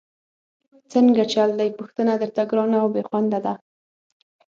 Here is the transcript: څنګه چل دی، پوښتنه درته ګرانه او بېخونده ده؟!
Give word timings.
څنګه 0.91 1.23
چل 1.33 1.49
دی، 1.59 1.69
پوښتنه 1.79 2.13
درته 2.21 2.41
ګرانه 2.49 2.77
او 2.83 2.87
بېخونده 2.95 3.39
ده؟! 3.45 3.53